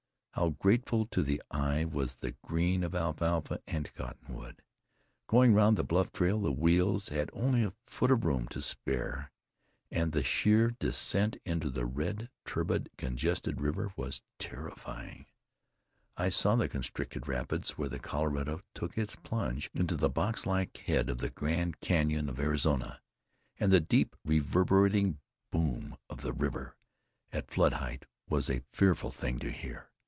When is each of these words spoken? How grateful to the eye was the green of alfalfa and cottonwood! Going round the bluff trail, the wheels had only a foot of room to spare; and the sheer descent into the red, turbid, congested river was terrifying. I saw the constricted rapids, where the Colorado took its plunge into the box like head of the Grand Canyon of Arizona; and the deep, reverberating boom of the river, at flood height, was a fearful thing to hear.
How 0.35 0.51
grateful 0.51 1.05
to 1.07 1.21
the 1.21 1.43
eye 1.51 1.83
was 1.83 2.15
the 2.15 2.31
green 2.41 2.85
of 2.85 2.95
alfalfa 2.95 3.59
and 3.67 3.93
cottonwood! 3.93 4.63
Going 5.27 5.53
round 5.53 5.75
the 5.77 5.83
bluff 5.83 6.09
trail, 6.13 6.39
the 6.39 6.53
wheels 6.53 7.09
had 7.09 7.29
only 7.33 7.65
a 7.65 7.73
foot 7.85 8.11
of 8.11 8.23
room 8.23 8.47
to 8.47 8.61
spare; 8.61 9.29
and 9.91 10.13
the 10.13 10.23
sheer 10.23 10.71
descent 10.71 11.35
into 11.45 11.69
the 11.69 11.85
red, 11.85 12.29
turbid, 12.45 12.89
congested 12.97 13.59
river 13.59 13.91
was 13.97 14.21
terrifying. 14.39 15.25
I 16.15 16.29
saw 16.29 16.55
the 16.55 16.69
constricted 16.69 17.27
rapids, 17.27 17.71
where 17.71 17.89
the 17.89 17.99
Colorado 17.99 18.61
took 18.73 18.97
its 18.97 19.17
plunge 19.17 19.69
into 19.73 19.97
the 19.97 20.09
box 20.09 20.45
like 20.45 20.77
head 20.77 21.09
of 21.09 21.17
the 21.17 21.29
Grand 21.29 21.81
Canyon 21.81 22.29
of 22.29 22.39
Arizona; 22.39 23.01
and 23.59 23.69
the 23.71 23.81
deep, 23.81 24.15
reverberating 24.23 25.19
boom 25.51 25.97
of 26.09 26.21
the 26.21 26.33
river, 26.33 26.77
at 27.33 27.51
flood 27.51 27.73
height, 27.73 28.05
was 28.29 28.49
a 28.49 28.63
fearful 28.71 29.11
thing 29.11 29.37
to 29.39 29.51
hear. 29.51 29.89